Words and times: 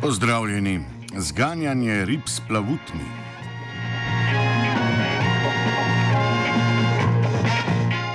Pozdravljeni, 0.00 0.80
zganjanje 1.16 2.04
rib 2.04 2.20
s 2.26 2.40
plavutmi. 2.48 3.29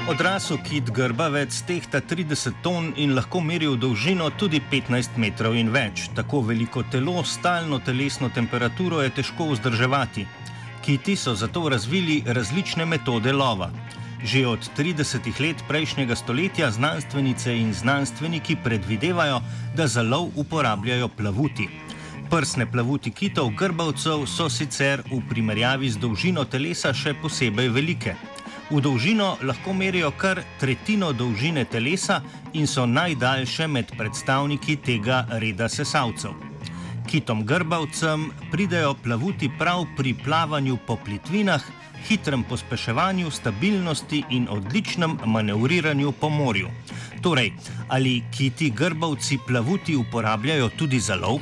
Odrasel 0.05 0.59
kit 0.62 0.91
grbavec 0.94 1.55
tehta 1.66 1.98
30 2.02 2.59
ton 2.62 2.91
in 2.95 3.16
lahko 3.18 3.40
meri 3.41 3.66
v 3.66 3.77
dolžino 3.82 4.28
tudi 4.38 4.59
15 4.62 5.16
metrov 5.18 5.55
in 5.58 5.72
več. 5.73 6.04
Tako 6.14 6.44
veliko 6.45 6.84
telo, 6.94 7.23
stalno 7.26 7.80
telesno 7.81 8.30
temperaturo 8.30 9.00
je 9.02 9.09
težko 9.18 9.48
vzdrževati. 9.50 10.28
Kiti 10.86 11.16
so 11.18 11.34
zato 11.34 11.64
razvili 11.73 12.20
različne 12.26 12.86
metode 12.86 13.34
lova. 13.34 13.72
Že 14.22 14.45
od 14.45 14.70
30 14.78 15.31
let 15.41 15.66
prejšnjega 15.68 16.16
stoletja 16.16 16.70
znanstvenice 16.72 17.58
in 17.58 17.73
znanstveniki 17.73 18.59
predvidevajo, 18.64 19.42
da 19.73 19.88
za 19.88 20.06
lov 20.06 20.30
uporabljajo 20.36 21.09
plavuti. 21.17 21.66
Prsne 22.30 22.70
plavuti 22.72 23.09
kitov 23.11 23.56
grbavcev 23.58 24.30
so 24.30 24.50
sicer 24.53 25.02
v 25.09 25.23
primerjavi 25.30 25.89
z 25.89 25.98
dolžino 25.98 26.45
telesa 26.45 26.94
še 26.94 27.17
posebej 27.17 27.73
velike. 27.73 28.34
V 28.66 28.81
dolžino 28.81 29.38
lahko 29.45 29.73
merijo 29.73 30.09
kar 30.17 30.39
tretjino 30.59 31.11
dolžine 31.13 31.66
telesa 31.69 32.21
in 32.53 32.66
so 32.67 32.85
najdaljše 32.85 33.67
med 33.67 33.91
predstavniki 33.97 34.75
tega 34.81 35.19
reda 35.30 35.69
sesalcev. 35.69 36.33
Kitom 37.05 37.43
grbavcem 37.45 38.31
pridejo 38.52 38.95
plavuti 39.03 39.52
prav 39.59 39.86
pri 39.97 40.16
plavanju 40.23 40.77
po 40.88 40.97
plitvinah, 41.05 41.61
hitrem 42.08 42.43
pospeševanju, 42.43 43.31
stabilnosti 43.31 44.23
in 44.30 44.47
odličnem 44.49 45.17
manevriranju 45.25 46.11
po 46.11 46.30
morju. 46.30 46.71
Torej, 47.21 47.53
ali 47.88 48.23
kiti 48.38 48.69
grbavci 48.69 49.38
plavuti 49.47 49.95
uporabljajo 49.95 50.69
tudi 50.69 50.99
za 50.99 51.16
lov? 51.16 51.39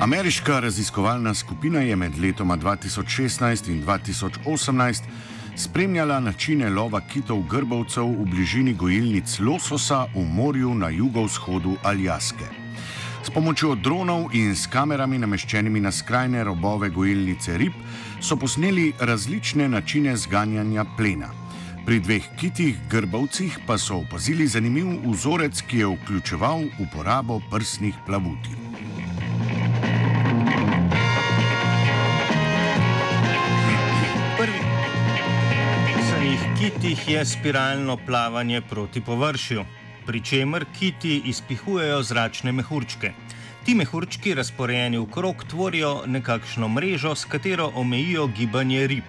Ameriška 0.00 0.60
raziskovalna 0.60 1.34
skupina 1.34 1.80
je 1.80 1.96
med 1.96 2.18
letoma 2.18 2.56
2016 2.56 3.68
in 3.68 3.82
2018 3.84 5.02
spremljala 5.56 6.20
načine 6.20 6.70
lova 6.70 7.00
kitov 7.00 7.42
grbovcev 7.42 8.06
v 8.06 8.24
bližini 8.24 8.74
gojilnic 8.74 9.38
lososa 9.38 10.06
v 10.14 10.24
morju 10.24 10.74
na 10.74 10.88
jugovzhodu 10.88 11.76
Aljaske. 11.82 12.48
S 13.24 13.30
pomočjo 13.30 13.74
dronov 13.74 14.32
in 14.32 14.56
s 14.56 14.66
kamerami 14.66 15.18
nameščenimi 15.18 15.80
na 15.80 15.92
skrajne 15.92 16.44
robove 16.44 16.88
gojilnice 16.88 17.58
rib 17.58 17.76
so 18.20 18.36
posneli 18.36 18.92
različne 19.00 19.68
načine 19.68 20.16
zganjanja 20.16 20.84
plena. 20.96 21.28
Pri 21.84 22.00
dveh 22.00 22.24
kitih 22.40 22.80
grbovcih 22.90 23.58
pa 23.66 23.78
so 23.78 24.00
opazili 24.00 24.46
zanimiv 24.46 24.96
vzorec, 25.12 25.60
ki 25.60 25.78
je 25.78 25.92
vključeval 25.92 26.64
uporabo 26.80 27.40
prsnih 27.50 27.94
plavuti. 28.06 28.69
Kitih 36.74 37.08
je 37.08 37.24
spiralno 37.24 37.96
plavanje 38.06 38.60
proti 38.60 39.00
površju, 39.00 39.64
pri 40.06 40.20
čemer 40.20 40.64
kiti 40.78 41.22
izpihujejo 41.24 42.02
zračne 42.02 42.52
mehurčke. 42.52 43.12
Ti 43.64 43.74
mehurčki, 43.74 44.34
razporejeni 44.34 44.98
v 44.98 45.06
krog, 45.10 45.44
tvorijo 45.50 46.02
nekakšno 46.06 46.68
mrežo, 46.68 47.14
s 47.14 47.24
katero 47.24 47.72
omejijo 47.74 48.26
gibanje 48.26 48.86
rib. 48.86 49.04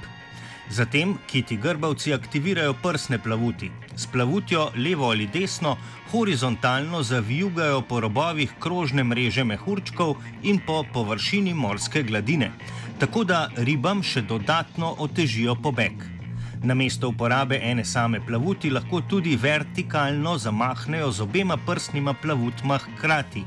Zatem 0.69 1.17
kiti 1.27 1.57
grbavci 1.57 2.13
aktivirajo 2.13 2.73
prsne 2.83 3.19
plavuti. 3.19 3.71
S 3.95 4.07
plavutjo 4.07 4.71
levo 4.75 5.11
ali 5.11 5.27
desno 5.27 5.75
horizontalno 6.11 7.03
zavijugajo 7.03 7.81
po 7.81 7.99
robovih 7.99 8.53
krožne 8.59 9.03
mreže 9.03 9.43
mehurčkov 9.43 10.15
in 10.43 10.59
po 10.65 10.83
površini 10.93 11.53
morske 11.53 12.03
gladine, 12.03 12.51
tako 12.99 13.23
da 13.23 13.49
ribam 13.57 14.03
še 14.03 14.21
dodatno 14.21 14.95
otežijo 14.99 15.55
pobeg. 15.55 16.20
Namesto 16.63 17.09
uporabe 17.09 17.57
ene 17.63 17.83
same 17.85 18.19
plavuti 18.21 18.69
lahko 18.69 18.99
tudi 19.01 19.35
vertikalno 19.35 20.37
zamahnejo 20.37 21.11
z 21.11 21.21
obema 21.21 21.57
prstnima 21.57 22.13
plavutma 22.13 22.77
hkrati, 22.77 23.41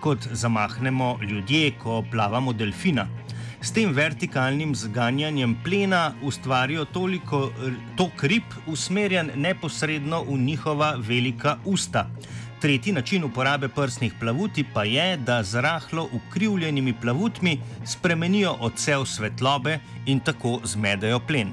kot 0.00 0.28
zamahnemo 0.32 1.18
ljudje, 1.28 1.74
ko 1.82 2.02
plavamo 2.10 2.52
delfina. 2.52 3.06
S 3.60 3.72
tem 3.72 3.92
vertikalnim 3.92 4.74
zganjanjem 4.74 5.56
plena 5.64 6.14
ustvarijo 6.22 6.84
toliko 6.84 7.50
tok 7.96 8.22
rib, 8.22 8.56
usmerjen 8.66 9.30
neposredno 9.36 10.22
v 10.22 10.38
njihova 10.38 10.94
velika 10.98 11.58
usta. 11.64 12.06
Tretji 12.60 12.92
način 12.92 13.24
uporabe 13.24 13.68
prstnih 13.68 14.14
plavuti 14.20 14.64
pa 14.74 14.84
je, 14.84 15.16
da 15.16 15.42
z 15.42 15.60
rahlo 15.60 16.08
ukrivljenimi 16.12 16.94
plavutmi 17.00 17.58
spremenijo 17.84 18.56
odsev 18.60 19.04
svetlobe 19.04 19.78
in 20.06 20.20
tako 20.20 20.60
zmedejo 20.64 21.20
plen. 21.20 21.52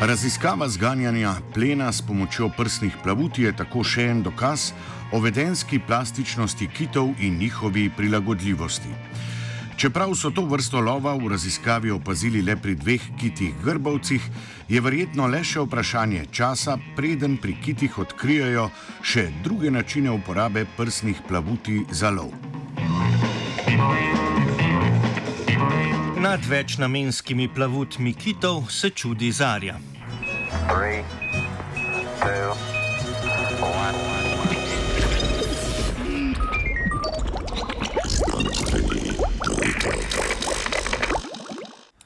Raziskava 0.00 0.68
zganjanja 0.68 1.32
plena 1.54 1.92
s 1.92 2.02
pomočjo 2.02 2.48
prstnih 2.56 2.96
plavuti 3.02 3.42
je 3.42 3.50
tako 3.56 3.82
še 3.82 4.04
en 4.12 4.20
dokaz 4.22 4.70
o 5.10 5.18
vedenski 5.18 5.80
plastičnosti 5.82 6.68
kitov 6.70 7.08
in 7.18 7.38
njihovi 7.38 7.90
prilagodljivosti. 7.96 8.92
Čeprav 9.76 10.14
so 10.14 10.30
to 10.30 10.44
vrsto 10.46 10.80
lova 10.80 11.16
v 11.18 11.32
raziskavi 11.34 11.90
opazili 11.90 12.42
le 12.42 12.56
pri 12.56 12.76
dveh 12.78 13.02
kitih 13.18 13.58
grbovcih, 13.64 14.22
je 14.68 14.80
verjetno 14.80 15.26
le 15.26 15.42
še 15.42 15.66
vprašanje 15.66 16.28
časa, 16.30 16.78
preden 16.96 17.34
pri 17.42 17.56
kitih 17.58 17.98
odkrijajo 17.98 18.70
še 19.02 19.26
druge 19.42 19.70
načine 19.74 20.14
uporabe 20.14 20.66
prstnih 20.76 21.26
plavuti 21.26 21.82
za 21.90 22.14
lov. 22.14 22.30
Nad 26.18 26.40
večnamenskimi 26.48 27.48
plavutmi 27.54 28.12
kitov 28.14 28.66
se 28.70 28.90
čudi 28.90 29.32
zarja. 29.32 29.78
Three, 30.68 31.04
two, 32.20 32.54
one. 33.62 34.17